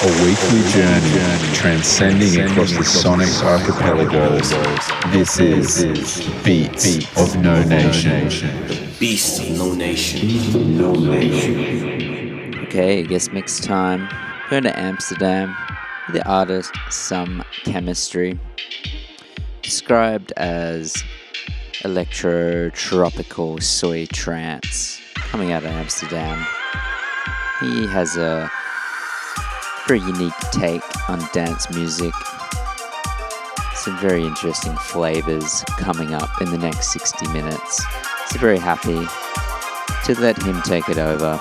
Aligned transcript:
a 0.00 0.06
weekly 0.24 0.62
journey 0.70 1.54
transcending 1.54 2.40
across 2.48 2.70
the 2.70 2.84
sonic 2.84 3.28
archipelagos. 3.42 4.50
This 5.10 5.40
is 5.40 6.30
Beats 6.44 6.98
of 7.16 7.42
No 7.42 7.60
Nation. 7.64 8.28
Beast 9.00 9.42
of 9.42 9.58
No 9.58 9.74
Nation. 9.74 10.78
No 10.78 10.92
Nation. 10.92 12.60
Okay, 12.66 13.00
I 13.00 13.02
guess 13.02 13.32
mix 13.32 13.58
time. 13.58 14.08
Going 14.50 14.62
to 14.62 14.78
Amsterdam. 14.78 15.56
The 16.12 16.24
artist 16.28 16.72
Some 16.90 17.42
Chemistry. 17.64 18.38
Described 19.62 20.32
as 20.36 21.02
electro 21.84 22.70
tropical 22.70 23.58
soy 23.58 24.06
trance 24.06 25.00
coming 25.14 25.50
out 25.50 25.64
of 25.64 25.70
Amsterdam. 25.70 26.46
He 27.60 27.88
has 27.88 28.16
a 28.16 28.48
very 29.88 30.00
unique 30.00 30.34
take 30.52 30.82
on 31.08 31.18
dance 31.32 31.70
music. 31.70 32.12
Some 33.74 33.96
very 33.98 34.22
interesting 34.22 34.76
flavors 34.76 35.64
coming 35.78 36.12
up 36.12 36.28
in 36.42 36.50
the 36.50 36.58
next 36.58 36.92
60 36.92 37.26
minutes. 37.28 37.82
So, 38.26 38.38
very 38.38 38.58
happy 38.58 39.00
to 40.04 40.20
let 40.20 40.40
him 40.42 40.60
take 40.60 40.90
it 40.90 40.98
over. 40.98 41.40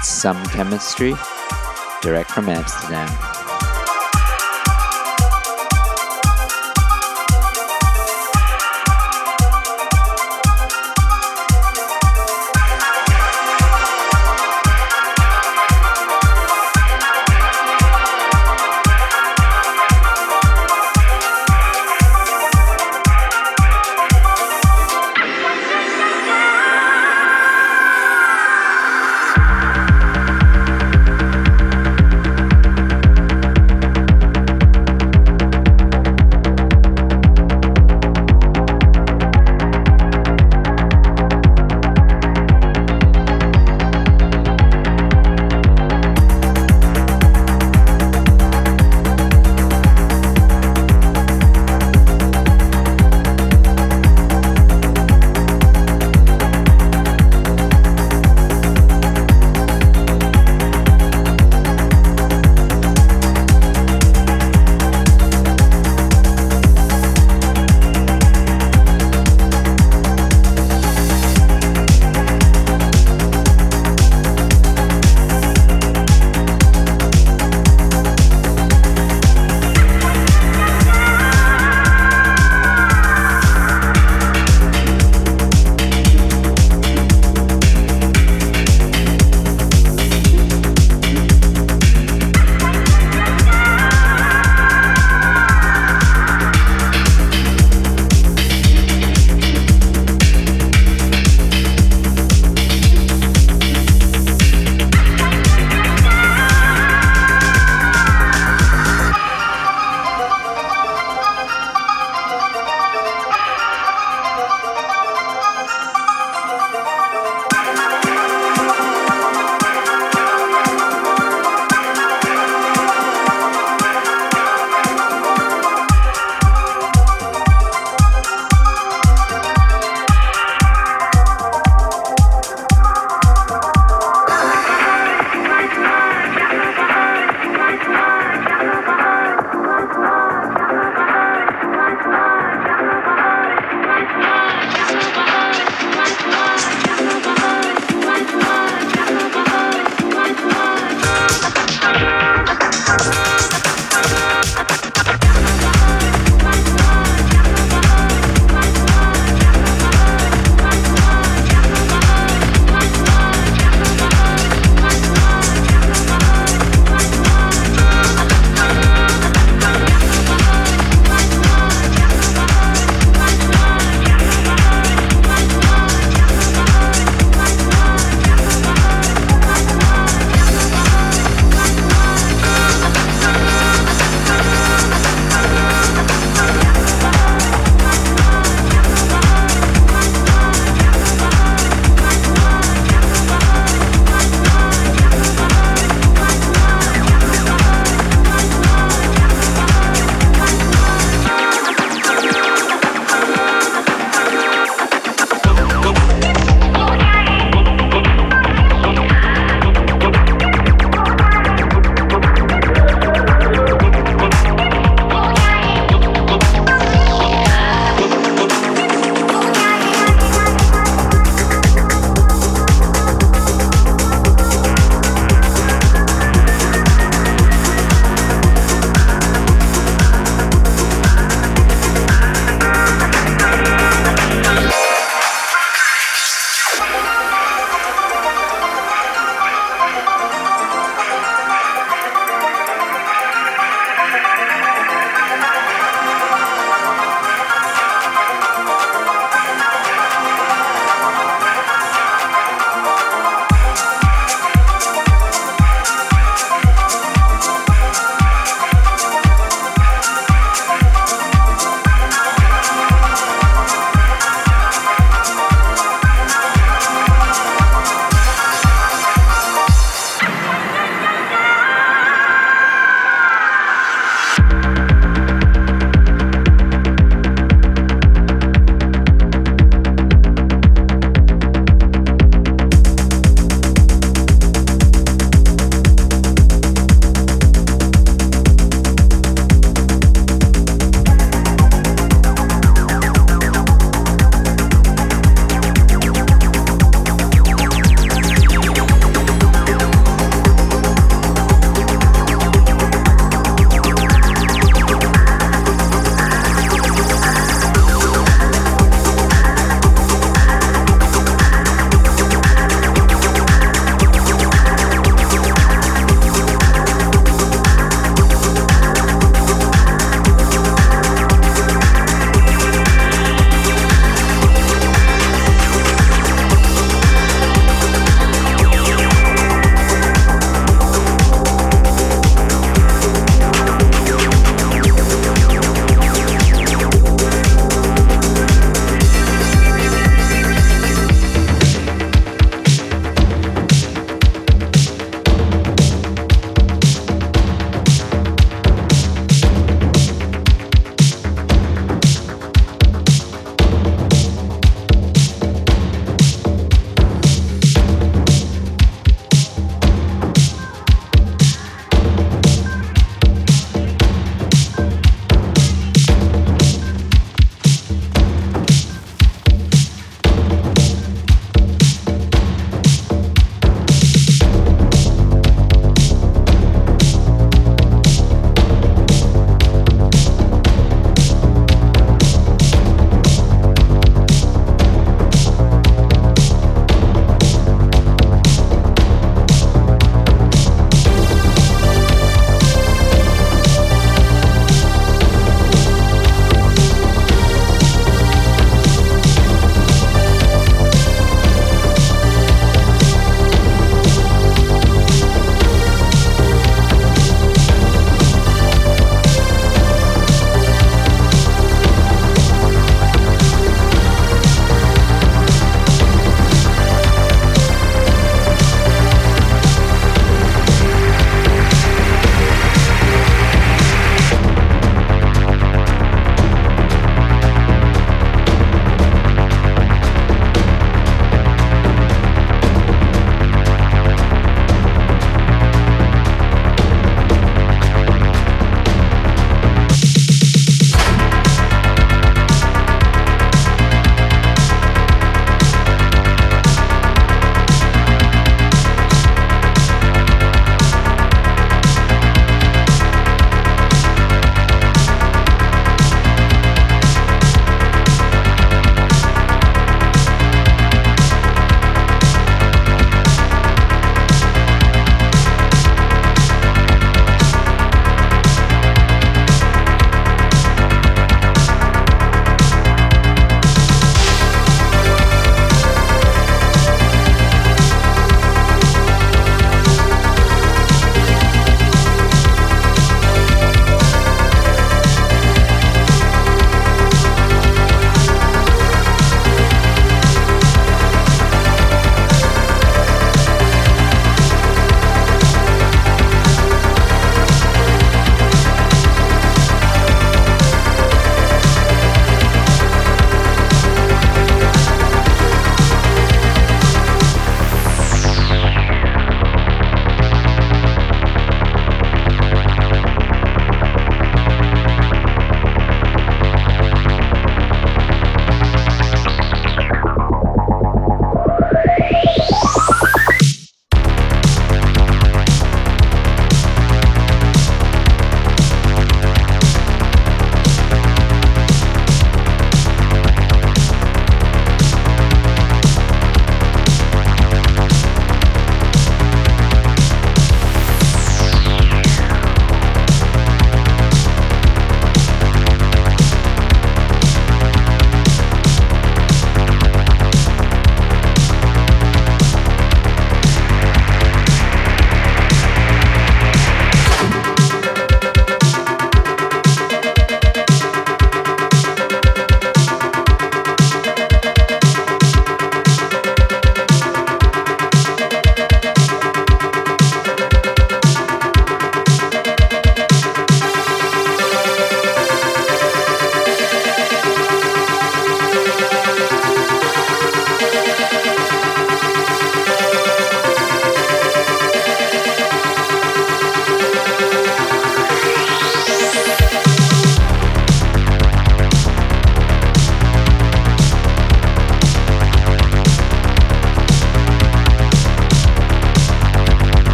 Some 0.00 0.40
chemistry, 0.46 1.14
direct 2.02 2.30
from 2.30 2.48
Amsterdam. 2.48 3.31